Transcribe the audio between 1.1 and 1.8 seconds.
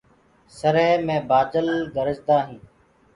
بآدل